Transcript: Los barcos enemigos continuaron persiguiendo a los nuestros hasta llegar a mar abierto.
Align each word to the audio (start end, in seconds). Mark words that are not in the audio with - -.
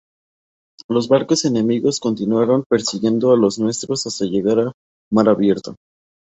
Los 0.89 1.07
barcos 1.09 1.45
enemigos 1.45 1.99
continuaron 1.99 2.63
persiguiendo 2.67 3.31
a 3.31 3.37
los 3.37 3.59
nuestros 3.59 4.07
hasta 4.07 4.25
llegar 4.25 4.59
a 4.59 4.71
mar 5.11 5.29
abierto. 5.29 5.75